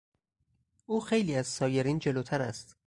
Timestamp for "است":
2.41-2.75